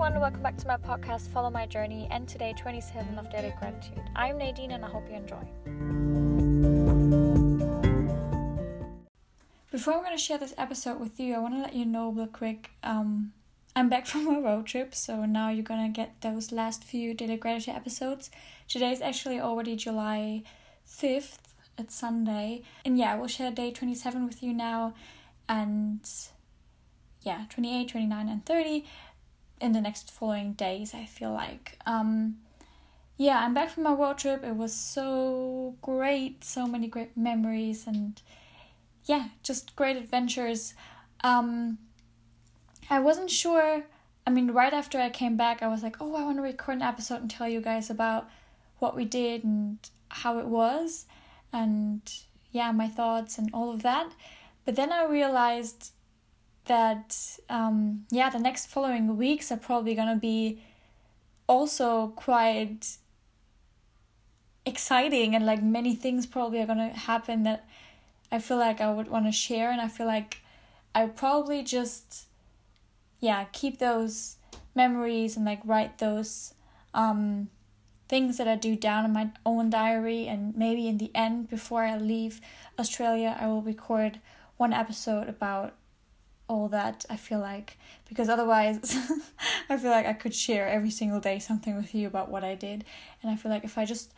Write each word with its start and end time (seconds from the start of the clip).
everyone, 0.00 0.20
welcome 0.20 0.42
back 0.44 0.56
to 0.56 0.68
my 0.68 0.76
podcast, 0.76 1.28
Follow 1.30 1.50
My 1.50 1.66
Journey, 1.66 2.06
and 2.12 2.28
today, 2.28 2.54
27 2.56 3.18
of 3.18 3.28
Daily 3.32 3.52
Gratitude. 3.58 4.00
I'm 4.14 4.38
Nadine 4.38 4.70
and 4.70 4.84
I 4.84 4.88
hope 4.88 5.08
you 5.10 5.16
enjoy. 5.16 5.42
Before 9.72 9.94
I'm 9.94 10.04
going 10.04 10.16
to 10.16 10.22
share 10.22 10.38
this 10.38 10.54
episode 10.56 11.00
with 11.00 11.18
you, 11.18 11.34
I 11.34 11.38
want 11.40 11.54
to 11.54 11.62
let 11.62 11.74
you 11.74 11.84
know 11.84 12.12
real 12.12 12.28
quick 12.28 12.70
um, 12.84 13.32
I'm 13.74 13.88
back 13.88 14.06
from 14.06 14.28
a 14.28 14.40
road 14.40 14.66
trip, 14.66 14.94
so 14.94 15.24
now 15.24 15.48
you're 15.48 15.64
going 15.64 15.92
to 15.92 15.96
get 15.96 16.20
those 16.20 16.52
last 16.52 16.84
few 16.84 17.12
Daily 17.12 17.36
Gratitude 17.36 17.74
episodes. 17.74 18.30
Today 18.68 18.92
is 18.92 19.00
actually 19.00 19.40
already 19.40 19.74
July 19.74 20.44
5th, 20.88 21.38
it's 21.76 21.96
Sunday, 21.96 22.62
and 22.84 22.96
yeah, 22.96 23.14
I 23.14 23.18
will 23.18 23.26
share 23.26 23.50
day 23.50 23.72
27 23.72 24.26
with 24.26 24.44
you 24.44 24.54
now, 24.54 24.94
and 25.48 26.08
yeah, 27.22 27.46
28, 27.50 27.88
29, 27.88 28.28
and 28.28 28.46
30 28.46 28.84
in 29.60 29.72
the 29.72 29.80
next 29.80 30.10
following 30.10 30.52
days, 30.52 30.94
I 30.94 31.04
feel 31.04 31.32
like. 31.32 31.78
Um, 31.86 32.36
yeah, 33.16 33.40
I'm 33.40 33.54
back 33.54 33.70
from 33.70 33.82
my 33.82 33.92
road 33.92 34.18
trip. 34.18 34.44
It 34.44 34.56
was 34.56 34.72
so 34.72 35.74
great, 35.82 36.44
so 36.44 36.66
many 36.66 36.86
great 36.86 37.16
memories, 37.16 37.86
and 37.86 38.20
yeah, 39.04 39.28
just 39.42 39.74
great 39.74 39.96
adventures. 39.96 40.74
Um, 41.24 41.78
I 42.88 43.00
wasn't 43.00 43.30
sure. 43.30 43.84
I 44.26 44.30
mean, 44.30 44.50
right 44.50 44.72
after 44.72 44.98
I 44.98 45.10
came 45.10 45.36
back, 45.36 45.62
I 45.62 45.68
was 45.68 45.82
like, 45.82 45.96
oh, 46.00 46.14
I 46.14 46.22
want 46.22 46.36
to 46.36 46.42
record 46.42 46.76
an 46.76 46.82
episode 46.82 47.22
and 47.22 47.30
tell 47.30 47.48
you 47.48 47.60
guys 47.60 47.90
about 47.90 48.28
what 48.78 48.94
we 48.94 49.04
did 49.04 49.42
and 49.42 49.78
how 50.08 50.38
it 50.38 50.46
was, 50.46 51.06
and 51.52 52.00
yeah, 52.52 52.70
my 52.72 52.88
thoughts 52.88 53.38
and 53.38 53.50
all 53.52 53.72
of 53.72 53.82
that. 53.82 54.12
But 54.64 54.76
then 54.76 54.92
I 54.92 55.04
realized 55.04 55.92
that 56.68 57.16
um, 57.48 58.06
yeah 58.10 58.30
the 58.30 58.38
next 58.38 58.66
following 58.66 59.16
weeks 59.16 59.50
are 59.50 59.56
probably 59.56 59.94
gonna 59.94 60.16
be 60.16 60.62
also 61.46 62.08
quite 62.08 62.98
exciting 64.64 65.34
and 65.34 65.44
like 65.44 65.62
many 65.62 65.94
things 65.94 66.26
probably 66.26 66.60
are 66.60 66.66
gonna 66.66 66.90
happen 66.90 67.42
that 67.42 67.66
I 68.30 68.38
feel 68.38 68.58
like 68.58 68.80
I 68.80 68.92
would 68.92 69.08
want 69.08 69.26
to 69.26 69.32
share. 69.32 69.70
And 69.70 69.80
I 69.80 69.88
feel 69.88 70.06
like 70.06 70.42
I 70.94 71.06
probably 71.06 71.62
just 71.62 72.26
yeah 73.20 73.44
keep 73.52 73.78
those 73.78 74.36
memories 74.74 75.36
and 75.36 75.44
like 75.44 75.60
write 75.64 75.98
those 75.98 76.54
um 76.94 77.48
things 78.08 78.38
that 78.38 78.48
I 78.48 78.54
do 78.54 78.76
down 78.76 79.04
in 79.04 79.12
my 79.12 79.30
own 79.44 79.70
diary. 79.70 80.26
And 80.26 80.56
maybe 80.56 80.88
in 80.88 80.98
the 80.98 81.10
end 81.14 81.48
before 81.48 81.84
I 81.84 81.96
leave 81.96 82.40
Australia 82.78 83.36
I 83.40 83.46
will 83.46 83.62
record 83.62 84.20
one 84.56 84.72
episode 84.72 85.28
about 85.28 85.74
all 86.48 86.68
that 86.68 87.04
I 87.10 87.16
feel 87.16 87.38
like 87.40 87.76
because 88.08 88.28
otherwise 88.28 88.96
I 89.68 89.76
feel 89.76 89.90
like 89.90 90.06
I 90.06 90.14
could 90.14 90.34
share 90.34 90.66
every 90.66 90.90
single 90.90 91.20
day 91.20 91.38
something 91.38 91.76
with 91.76 91.94
you 91.94 92.06
about 92.06 92.30
what 92.30 92.42
I 92.42 92.54
did. 92.54 92.84
And 93.22 93.30
I 93.30 93.36
feel 93.36 93.50
like 93.50 93.64
if 93.64 93.76
I 93.76 93.84
just 93.84 94.12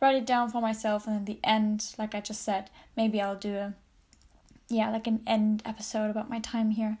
write 0.00 0.16
it 0.16 0.26
down 0.26 0.50
for 0.50 0.60
myself 0.60 1.06
and 1.06 1.16
in 1.16 1.24
the 1.24 1.38
end 1.42 1.94
like 1.98 2.14
I 2.14 2.20
just 2.20 2.42
said 2.42 2.70
maybe 2.96 3.20
I'll 3.20 3.36
do 3.36 3.54
a 3.56 3.74
yeah 4.68 4.90
like 4.90 5.06
an 5.06 5.22
end 5.26 5.62
episode 5.64 6.10
about 6.10 6.28
my 6.28 6.40
time 6.40 6.70
here. 6.70 6.98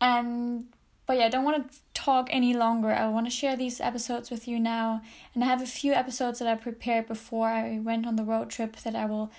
And 0.00 0.66
but 1.06 1.18
yeah 1.18 1.26
I 1.26 1.28
don't 1.28 1.44
want 1.44 1.70
to 1.70 1.78
talk 2.00 2.28
any 2.30 2.54
longer. 2.54 2.90
I 2.92 3.08
want 3.08 3.26
to 3.26 3.30
share 3.30 3.56
these 3.56 3.80
episodes 3.80 4.30
with 4.30 4.48
you 4.48 4.58
now. 4.58 5.02
And 5.34 5.44
I 5.44 5.46
have 5.48 5.62
a 5.62 5.66
few 5.66 5.92
episodes 5.92 6.38
that 6.38 6.48
I 6.48 6.54
prepared 6.54 7.06
before 7.06 7.48
I 7.48 7.78
went 7.78 8.06
on 8.06 8.16
the 8.16 8.24
road 8.24 8.48
trip 8.50 8.76
that 8.76 8.96
I 8.96 9.04
will 9.04 9.30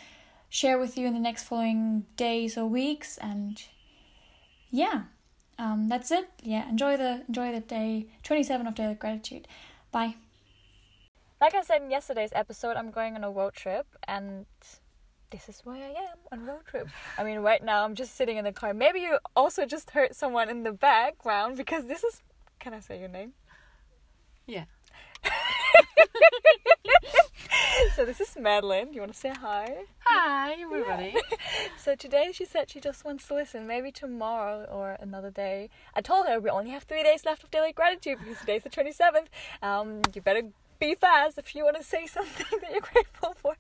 share 0.49 0.77
with 0.77 0.97
you 0.97 1.07
in 1.07 1.13
the 1.13 1.19
next 1.19 1.43
following 1.43 2.05
days 2.17 2.57
or 2.57 2.65
weeks. 2.65 3.17
And 3.17 3.61
yeah, 4.71 5.03
um, 5.59 5.89
that's 5.89 6.11
it. 6.11 6.29
Yeah, 6.41 6.67
enjoy 6.67 6.97
the 6.97 7.23
enjoy 7.27 7.51
the 7.51 7.59
day 7.59 8.07
twenty 8.23 8.43
seven 8.43 8.65
of 8.65 8.75
daily 8.75 8.95
gratitude. 8.95 9.47
Bye. 9.91 10.15
Like 11.39 11.55
I 11.55 11.61
said 11.61 11.81
in 11.81 11.91
yesterday's 11.91 12.31
episode, 12.33 12.77
I'm 12.77 12.91
going 12.91 13.15
on 13.15 13.23
a 13.23 13.31
road 13.31 13.53
trip, 13.53 13.87
and 14.07 14.45
this 15.31 15.49
is 15.49 15.61
why 15.63 15.77
I 15.77 15.89
am 15.89 16.17
on 16.31 16.39
a 16.47 16.51
road 16.51 16.65
trip. 16.65 16.87
I 17.17 17.23
mean, 17.23 17.39
right 17.39 17.63
now 17.63 17.83
I'm 17.83 17.95
just 17.95 18.15
sitting 18.15 18.37
in 18.37 18.45
the 18.45 18.51
car. 18.51 18.73
Maybe 18.73 18.99
you 19.01 19.17
also 19.35 19.65
just 19.65 19.91
heard 19.91 20.15
someone 20.15 20.49
in 20.49 20.63
the 20.63 20.71
background 20.71 21.57
because 21.57 21.85
this 21.85 22.03
is. 22.03 22.21
Can 22.59 22.73
I 22.73 22.79
say 22.79 22.99
your 22.99 23.09
name? 23.09 23.33
Yeah. 24.45 24.65
so 27.95 28.05
this 28.05 28.21
is 28.21 28.37
Madeline. 28.39 28.93
You 28.93 29.01
want 29.01 29.13
to 29.13 29.19
say 29.19 29.29
hi? 29.29 29.85
Hi, 30.13 30.51
everybody. 30.61 31.13
Yeah. 31.15 31.37
so 31.77 31.95
today 31.95 32.31
she 32.33 32.43
said 32.43 32.69
she 32.69 32.81
just 32.81 33.05
wants 33.05 33.25
to 33.27 33.33
listen. 33.33 33.65
Maybe 33.65 33.93
tomorrow 33.93 34.65
or 34.69 34.97
another 34.99 35.31
day. 35.31 35.69
I 35.95 36.01
told 36.01 36.27
her 36.27 36.37
we 36.37 36.49
only 36.49 36.71
have 36.71 36.83
three 36.83 37.01
days 37.01 37.23
left 37.25 37.45
of 37.45 37.51
daily 37.51 37.71
gratitude 37.71 38.19
because 38.19 38.39
today's 38.39 38.63
the 38.63 38.69
twenty 38.69 38.91
seventh. 38.91 39.29
Um, 39.61 40.01
you 40.13 40.21
better 40.21 40.43
be 40.79 40.95
fast 40.95 41.37
if 41.37 41.55
you 41.55 41.63
want 41.63 41.77
to 41.77 41.83
say 41.83 42.07
something 42.17 42.45
that 42.61 42.71
you're 42.71 42.81
grateful 42.81 43.35
for. 43.37 43.55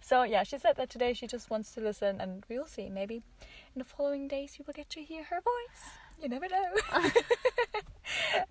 So 0.00 0.22
yeah, 0.22 0.44
she 0.44 0.56
said 0.58 0.76
that 0.76 0.88
today 0.88 1.14
she 1.14 1.26
just 1.26 1.50
wants 1.50 1.74
to 1.74 1.80
listen, 1.80 2.20
and 2.20 2.44
we'll 2.48 2.66
see. 2.66 2.88
Maybe 2.88 3.16
in 3.16 3.78
the 3.78 3.84
following 3.84 4.28
days 4.28 4.56
you 4.56 4.64
will 4.64 4.74
get 4.74 4.88
to 4.90 5.02
hear 5.02 5.24
her 5.24 5.40
voice. 5.40 5.82
You 6.22 6.28
never 6.28 6.46
know. 6.48 7.10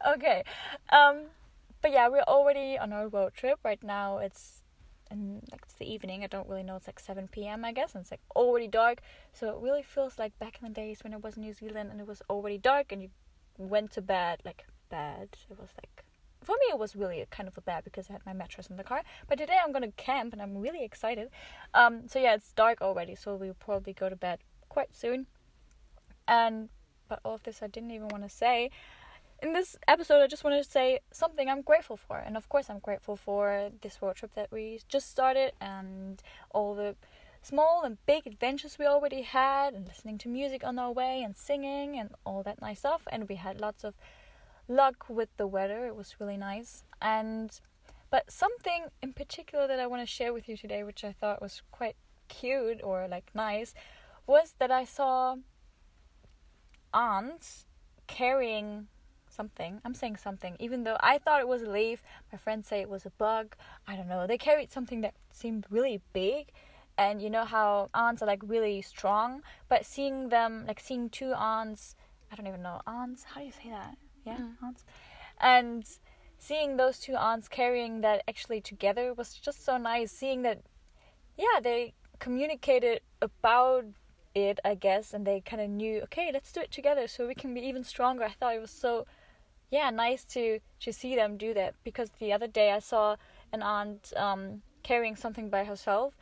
okay. 0.16 0.44
Um, 0.90 1.28
but 1.82 1.92
yeah, 1.92 2.10
we're 2.10 2.28
already 2.28 2.78
on 2.78 2.92
our 2.92 3.08
road 3.08 3.36
trip 3.36 3.60
right 3.64 3.82
now. 3.82 4.18
It's 4.18 4.64
and 5.10 5.42
like 5.52 5.62
it's 5.64 5.74
the 5.74 5.92
evening. 5.92 6.24
I 6.24 6.28
don't 6.28 6.48
really 6.48 6.64
know. 6.64 6.76
It's 6.76 6.88
like 6.88 7.00
seven 7.00 7.28
p.m. 7.28 7.66
I 7.66 7.72
guess, 7.72 7.94
and 7.94 8.02
it's 8.02 8.12
like 8.12 8.22
already 8.36 8.68
dark. 8.68 9.02
So 9.34 9.50
it 9.50 9.62
really 9.62 9.84
feels 9.84 10.18
like 10.20 10.38
back 10.40 10.60
in 10.62 10.68
the 10.68 10.74
days 10.74 11.04
when 11.04 11.14
I 11.14 11.18
was 11.18 11.38
in 11.38 11.44
New 11.44 11.54
Zealand 11.54 11.90
and 11.92 12.00
it 12.00 12.08
was 12.08 12.22
already 12.30 12.58
dark 12.58 12.92
and 12.92 13.02
you 13.02 13.10
went 13.58 13.92
to 13.92 14.02
bed 14.02 14.42
like 14.46 14.66
bad. 14.90 15.30
It 15.50 15.60
was 15.60 15.70
like 15.78 16.04
for 16.42 16.54
me 16.54 16.68
it 16.70 16.80
was 16.80 16.96
really 16.96 17.26
kind 17.30 17.48
of 17.48 17.58
a 17.58 17.62
bad 17.62 17.84
because 17.84 18.10
I 18.10 18.14
had 18.14 18.26
my 18.26 18.34
mattress 18.34 18.68
in 18.68 18.78
the 18.78 18.84
car. 18.84 19.04
But 19.28 19.38
today 19.38 19.58
I'm 19.64 19.72
gonna 19.72 19.92
camp 19.92 20.34
and 20.34 20.42
I'm 20.42 20.58
really 20.58 20.84
excited. 20.84 21.30
Um, 21.74 22.08
so 22.08 22.20
yeah, 22.20 22.36
it's 22.36 22.54
dark 22.54 22.82
already, 22.82 23.16
so 23.16 23.36
we'll 23.36 23.54
probably 23.54 23.94
go 23.94 24.10
to 24.10 24.16
bed 24.16 24.40
quite 24.70 24.96
soon. 24.96 25.28
And 26.28 26.70
but 27.08 27.20
all 27.24 27.36
of 27.36 27.44
this 27.44 27.62
I 27.62 27.68
didn't 27.68 27.92
even 27.92 28.10
want 28.10 28.24
to 28.24 28.30
say 28.30 28.70
in 29.42 29.54
this 29.54 29.78
episode, 29.88 30.22
I 30.22 30.28
just 30.28 30.44
wanted 30.44 30.64
to 30.64 30.70
say 30.70 31.00
something 31.12 31.50
I'm 31.50 31.62
grateful 31.62 31.98
for. 31.98 32.18
And 32.18 32.36
of 32.36 32.50
course, 32.50 32.70
I'm 32.70 32.80
grateful 32.80 33.16
for 33.16 33.70
this 33.82 34.02
road 34.02 34.16
trip 34.16 34.34
that 34.36 34.52
we 34.52 34.80
just 34.88 35.10
started 35.10 35.54
and 35.62 36.22
all 36.52 36.74
the 36.74 36.96
small 37.42 37.84
and 37.84 37.98
big 38.06 38.26
adventures 38.26 38.78
we 38.80 38.86
already 38.86 39.22
had, 39.22 39.74
and 39.74 39.88
listening 39.88 40.18
to 40.20 40.28
music 40.28 40.64
on 40.64 40.78
our 40.80 40.92
way, 40.92 41.22
and 41.24 41.38
singing, 41.38 41.98
and 41.98 42.10
all 42.26 42.44
that 42.44 42.62
nice 42.62 42.80
stuff. 42.80 43.04
And 43.12 43.30
we 43.30 43.36
had 43.36 43.62
lots 43.62 43.84
of 43.84 43.94
luck 44.68 45.06
with 45.08 45.30
the 45.38 45.48
weather, 45.48 45.86
it 45.86 45.96
was 45.96 46.16
really 46.20 46.38
nice. 46.38 46.84
And 47.02 47.60
but 48.10 48.32
something 48.32 48.86
in 49.02 49.14
particular 49.14 49.68
that 49.68 49.80
I 49.80 49.88
want 49.88 50.02
to 50.02 50.06
share 50.06 50.34
with 50.34 50.48
you 50.50 50.58
today, 50.58 50.84
which 50.84 51.04
I 51.04 51.12
thought 51.12 51.42
was 51.42 51.62
quite 51.72 51.96
cute 52.28 52.82
or 52.84 53.08
like 53.08 53.30
nice, 53.34 53.74
was 54.26 54.56
that 54.60 54.72
I 54.72 54.84
saw 54.84 55.36
ants 56.94 57.66
carrying 58.08 58.88
something. 59.38 59.80
I'm 59.86 59.94
saying 59.94 60.18
something, 60.18 60.56
even 60.60 60.84
though 60.84 60.98
I 61.00 61.20
thought 61.20 61.40
it 61.40 61.48
was 61.48 61.62
a 61.62 61.70
leaf. 61.70 62.02
My 62.32 62.38
friends 62.38 62.68
say 62.68 62.82
it 62.82 62.90
was 62.90 63.06
a 63.06 63.12
bug. 63.12 63.56
I 63.88 63.96
don't 63.96 64.10
know. 64.10 64.28
They 64.28 64.38
carried 64.38 64.72
something 64.72 65.02
that 65.02 65.14
seemed 65.32 65.66
really 65.70 66.02
big, 66.12 66.48
and 66.98 67.22
you 67.22 67.30
know 67.30 67.46
how 67.46 67.90
ants 67.94 68.22
are 68.22 68.26
like 68.26 68.42
really 68.44 68.82
strong. 68.82 69.44
But 69.70 69.86
seeing 69.86 70.30
them, 70.30 70.66
like 70.68 70.80
seeing 70.80 71.10
two 71.10 71.34
ants, 71.34 71.96
I 72.32 72.36
don't 72.36 72.48
even 72.48 72.64
know 72.64 72.82
ants. 72.88 73.24
How 73.24 73.40
do 73.40 73.46
you 73.46 73.54
say 73.54 73.70
that? 73.70 73.96
Yeah, 74.26 74.38
mm. 74.38 74.56
ants. 74.66 74.84
And 75.40 75.86
seeing 76.40 76.78
those 76.78 77.00
two 77.00 77.16
ants 77.16 77.48
carrying 77.48 78.02
that 78.02 78.24
actually 78.28 78.62
together 78.62 79.14
was 79.14 79.34
just 79.36 79.64
so 79.64 79.78
nice. 79.78 80.12
Seeing 80.12 80.42
that, 80.42 80.60
yeah, 81.38 81.60
they 81.62 81.94
communicated 82.20 83.02
about 83.22 83.86
it, 84.34 84.60
I 84.64 84.76
guess, 84.76 85.14
and 85.14 85.26
they 85.26 85.42
kind 85.42 85.62
of 85.62 85.70
knew, 85.70 86.02
okay, 86.04 86.32
let's 86.34 86.52
do 86.52 86.62
it 86.62 86.72
together 86.72 87.08
so 87.08 87.28
we 87.28 87.36
can 87.36 87.54
be 87.54 87.62
even 87.62 87.84
stronger. 87.84 88.24
I 88.24 88.32
thought 88.40 88.56
it 88.56 88.62
was 88.62 88.72
so 88.72 89.06
yeah, 89.70 89.90
nice 89.90 90.24
to 90.26 90.60
to 90.82 90.94
see 90.94 91.16
them 91.16 91.38
do 91.38 91.54
that 91.54 91.76
because 91.84 92.12
the 92.20 92.34
other 92.34 92.48
day 92.48 92.72
I 92.72 92.80
saw 92.80 93.16
an 93.52 93.62
ant 93.62 94.14
um, 94.16 94.62
carrying 94.84 95.16
something 95.16 95.50
by 95.50 95.64
herself, 95.64 96.16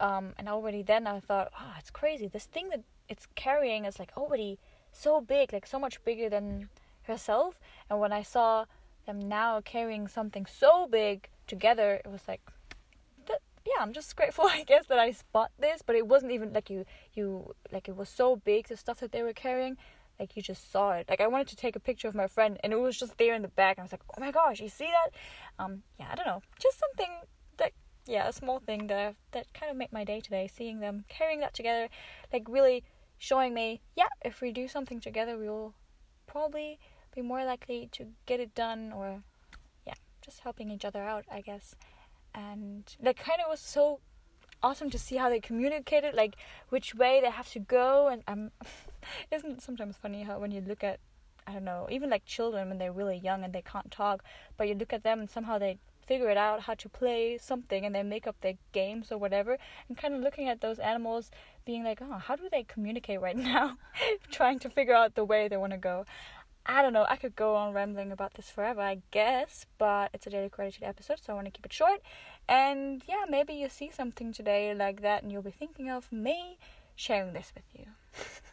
um, 0.00 0.34
and 0.38 0.48
already 0.48 0.82
then 0.82 1.06
I 1.06 1.20
thought, 1.20 1.52
oh, 1.58 1.74
it's 1.78 1.90
crazy. 1.90 2.26
This 2.26 2.44
thing 2.44 2.68
that 2.70 2.82
it's 3.08 3.26
carrying 3.34 3.84
is 3.84 3.98
like 3.98 4.12
already 4.16 4.58
so 4.92 5.20
big, 5.20 5.52
like 5.52 5.66
so 5.66 5.78
much 5.78 6.02
bigger 6.04 6.28
than 6.28 6.68
herself. 7.02 7.58
And 7.88 8.00
when 8.00 8.12
I 8.12 8.22
saw 8.22 8.66
them 9.06 9.18
now 9.18 9.60
carrying 9.60 10.08
something 10.08 10.46
so 10.46 10.86
big 10.86 11.28
together, 11.46 12.00
it 12.04 12.10
was 12.10 12.22
like, 12.28 12.40
yeah, 13.28 13.82
I'm 13.82 13.92
just 13.92 14.16
grateful, 14.20 14.46
I 14.46 14.64
guess, 14.64 14.86
that 14.86 14.98
I 14.98 15.12
spot 15.12 15.50
this. 15.58 15.82
But 15.84 15.96
it 15.96 16.06
wasn't 16.06 16.32
even 16.32 16.52
like 16.52 16.70
you, 16.70 16.84
you 17.14 17.54
like 17.72 17.88
it 17.88 17.96
was 17.96 18.08
so 18.08 18.36
big 18.36 18.68
the 18.68 18.76
stuff 18.76 19.00
that 19.00 19.12
they 19.12 19.22
were 19.22 19.32
carrying 19.32 19.76
like 20.18 20.36
you 20.36 20.42
just 20.42 20.70
saw 20.72 20.92
it. 20.92 21.06
Like 21.08 21.20
I 21.20 21.26
wanted 21.26 21.48
to 21.48 21.56
take 21.56 21.76
a 21.76 21.80
picture 21.80 22.08
of 22.08 22.14
my 22.14 22.26
friend 22.26 22.58
and 22.62 22.72
it 22.72 22.76
was 22.76 22.98
just 22.98 23.18
there 23.18 23.34
in 23.34 23.42
the 23.42 23.48
back 23.48 23.76
and 23.76 23.82
I 23.82 23.84
was 23.84 23.92
like, 23.92 24.02
"Oh 24.16 24.20
my 24.20 24.30
gosh, 24.30 24.60
you 24.60 24.68
see 24.68 24.86
that?" 24.86 25.10
Um 25.62 25.82
yeah, 25.98 26.06
I 26.10 26.14
don't 26.14 26.26
know. 26.26 26.42
Just 26.60 26.78
something 26.78 27.10
that 27.58 27.72
yeah, 28.06 28.28
a 28.28 28.32
small 28.32 28.58
thing 28.58 28.86
that 28.88 29.16
that 29.32 29.52
kind 29.54 29.70
of 29.70 29.76
made 29.76 29.92
my 29.92 30.04
day 30.04 30.20
today 30.20 30.48
seeing 30.54 30.80
them 30.80 31.04
carrying 31.08 31.40
that 31.40 31.54
together, 31.54 31.88
like 32.32 32.46
really 32.48 32.84
showing 33.18 33.52
me, 33.52 33.80
yeah, 33.96 34.08
if 34.24 34.40
we 34.40 34.52
do 34.52 34.68
something 34.68 35.00
together, 35.00 35.36
we 35.36 35.48
will 35.48 35.74
probably 36.26 36.78
be 37.14 37.22
more 37.22 37.44
likely 37.44 37.88
to 37.92 38.06
get 38.26 38.40
it 38.40 38.54
done 38.54 38.92
or 38.92 39.22
yeah, 39.86 39.94
just 40.24 40.40
helping 40.40 40.70
each 40.70 40.84
other 40.84 41.02
out, 41.02 41.24
I 41.30 41.40
guess. 41.40 41.74
And 42.34 42.84
that 43.00 43.16
kind 43.16 43.40
of 43.40 43.50
was 43.50 43.60
so 43.60 44.00
awesome 44.62 44.90
to 44.90 44.98
see 44.98 45.16
how 45.16 45.28
they 45.28 45.40
communicated, 45.40 46.14
like 46.14 46.36
which 46.68 46.94
way 46.94 47.20
they 47.20 47.30
have 47.30 47.50
to 47.50 47.58
go. 47.58 48.08
And 48.08 48.22
um, 48.28 48.50
isn't 49.30 49.62
sometimes 49.62 49.96
funny 49.96 50.22
how 50.22 50.38
when 50.38 50.50
you 50.50 50.60
look 50.60 50.84
at, 50.84 51.00
I 51.46 51.52
don't 51.52 51.64
know, 51.64 51.86
even 51.90 52.10
like 52.10 52.24
children 52.24 52.68
when 52.68 52.78
they're 52.78 52.92
really 52.92 53.18
young 53.18 53.44
and 53.44 53.52
they 53.52 53.62
can't 53.62 53.90
talk, 53.90 54.22
but 54.56 54.68
you 54.68 54.74
look 54.74 54.92
at 54.92 55.02
them 55.02 55.20
and 55.20 55.30
somehow 55.30 55.58
they 55.58 55.78
figure 56.06 56.30
it 56.30 56.38
out 56.38 56.62
how 56.62 56.74
to 56.74 56.88
play 56.88 57.36
something 57.36 57.84
and 57.84 57.94
they 57.94 58.02
make 58.02 58.26
up 58.26 58.40
their 58.40 58.54
games 58.72 59.12
or 59.12 59.18
whatever 59.18 59.58
and 59.88 59.98
kind 59.98 60.14
of 60.14 60.22
looking 60.22 60.48
at 60.48 60.62
those 60.62 60.78
animals 60.78 61.30
being 61.66 61.84
like 61.84 62.00
oh 62.00 62.16
how 62.16 62.34
do 62.34 62.48
they 62.50 62.62
communicate 62.62 63.20
right 63.20 63.36
now 63.36 63.76
trying 64.30 64.58
to 64.58 64.70
figure 64.70 64.94
out 64.94 65.14
the 65.14 65.24
way 65.24 65.48
they 65.48 65.56
want 65.58 65.70
to 65.70 65.76
go 65.78 66.06
I 66.70 66.82
don't 66.82 66.92
know, 66.92 67.06
I 67.08 67.16
could 67.16 67.34
go 67.34 67.54
on 67.54 67.72
rambling 67.72 68.12
about 68.12 68.34
this 68.34 68.50
forever, 68.50 68.82
I 68.82 68.98
guess, 69.10 69.64
but 69.78 70.10
it's 70.12 70.26
a 70.26 70.30
daily 70.30 70.50
gratitude 70.50 70.84
episode, 70.84 71.18
so 71.18 71.32
I 71.32 71.34
want 71.34 71.46
to 71.46 71.50
keep 71.50 71.64
it 71.64 71.72
short. 71.72 72.02
And 72.46 73.02
yeah, 73.08 73.24
maybe 73.26 73.54
you 73.54 73.70
see 73.70 73.90
something 73.90 74.34
today 74.34 74.74
like 74.74 75.00
that 75.00 75.22
and 75.22 75.32
you'll 75.32 75.40
be 75.40 75.50
thinking 75.50 75.88
of 75.88 76.12
me 76.12 76.58
sharing 76.94 77.32
this 77.32 77.52
with 77.54 77.64
you. 77.72 77.86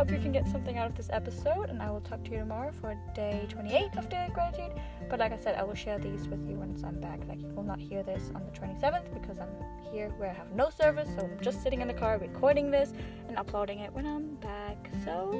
hope 0.00 0.10
you 0.10 0.18
can 0.18 0.32
get 0.32 0.48
something 0.48 0.78
out 0.78 0.86
of 0.86 0.96
this 0.96 1.10
episode, 1.12 1.68
and 1.68 1.82
I 1.82 1.90
will 1.90 2.00
talk 2.00 2.24
to 2.24 2.30
you 2.30 2.38
tomorrow 2.38 2.72
for 2.80 2.96
day 3.14 3.44
28 3.50 3.98
of 3.98 4.08
Daily 4.08 4.30
Gratitude. 4.32 4.72
But 5.10 5.20
like 5.20 5.30
I 5.30 5.36
said, 5.36 5.56
I 5.56 5.62
will 5.62 5.74
share 5.74 5.98
these 5.98 6.26
with 6.26 6.48
you 6.48 6.54
once 6.54 6.82
I'm 6.82 6.98
back. 7.00 7.20
Like, 7.28 7.42
you 7.42 7.48
will 7.48 7.64
not 7.64 7.78
hear 7.78 8.02
this 8.02 8.32
on 8.34 8.42
the 8.46 8.58
27th 8.58 9.12
because 9.12 9.38
I'm 9.38 9.50
here 9.92 10.08
where 10.16 10.30
I 10.30 10.32
have 10.32 10.52
no 10.52 10.70
service, 10.70 11.10
so 11.14 11.24
I'm 11.26 11.38
just 11.42 11.62
sitting 11.62 11.82
in 11.82 11.88
the 11.88 11.92
car 11.92 12.16
recording 12.16 12.70
this 12.70 12.94
and 13.28 13.36
uploading 13.36 13.80
it 13.80 13.92
when 13.92 14.06
I'm 14.06 14.36
back. 14.36 14.90
So, 15.04 15.38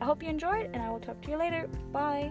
I 0.00 0.04
hope 0.04 0.22
you 0.22 0.28
enjoyed, 0.28 0.70
and 0.72 0.80
I 0.80 0.88
will 0.88 1.00
talk 1.00 1.20
to 1.22 1.30
you 1.32 1.36
later. 1.36 1.68
Bye. 1.90 2.30